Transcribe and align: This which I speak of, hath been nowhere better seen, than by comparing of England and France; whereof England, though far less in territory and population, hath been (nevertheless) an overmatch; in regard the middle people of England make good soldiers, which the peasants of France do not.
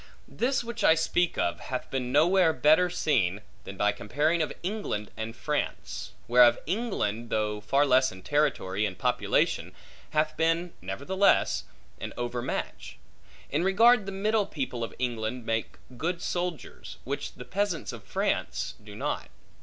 This 0.27 0.63
which 0.63 0.83
I 0.83 0.95
speak 0.95 1.37
of, 1.37 1.59
hath 1.59 1.91
been 1.91 2.11
nowhere 2.11 2.53
better 2.53 2.89
seen, 2.89 3.41
than 3.65 3.77
by 3.77 3.91
comparing 3.91 4.41
of 4.41 4.51
England 4.63 5.11
and 5.15 5.35
France; 5.35 6.13
whereof 6.27 6.57
England, 6.65 7.29
though 7.29 7.61
far 7.61 7.85
less 7.85 8.11
in 8.11 8.23
territory 8.23 8.83
and 8.87 8.97
population, 8.97 9.75
hath 10.09 10.35
been 10.35 10.73
(nevertheless) 10.81 11.65
an 11.99 12.13
overmatch; 12.17 12.97
in 13.51 13.63
regard 13.63 14.07
the 14.07 14.11
middle 14.11 14.47
people 14.47 14.83
of 14.83 14.95
England 14.97 15.45
make 15.45 15.77
good 15.95 16.19
soldiers, 16.19 16.97
which 17.03 17.33
the 17.33 17.45
peasants 17.45 17.93
of 17.93 18.03
France 18.03 18.73
do 18.83 18.95
not. 18.95 19.29